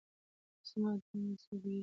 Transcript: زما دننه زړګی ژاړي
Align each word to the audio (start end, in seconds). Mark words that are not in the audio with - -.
زما 0.69 0.91
دننه 1.07 1.33
زړګی 1.41 1.69
ژاړي 1.73 1.77